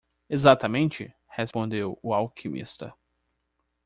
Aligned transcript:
"Exatamente?" 0.29 1.13
respondeu 1.37 1.95
o 2.01 2.11
alquimista. 2.15 2.91